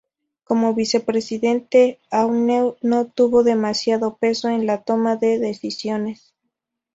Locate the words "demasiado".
3.43-4.17